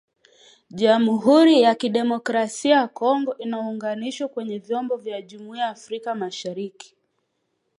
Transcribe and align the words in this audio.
jamhuri 0.69 1.61
ya 1.61 1.75
kidemokrasia 1.75 2.75
ya 2.75 2.87
Kongo 2.87 3.37
inaunganishwa 3.37 4.27
kwenye 4.27 4.59
vyombo 4.59 4.95
vya 4.97 5.21
jumuia 5.21 5.61
ya 5.63 5.69
Afrika 5.69 6.15
mashariki 6.15 6.95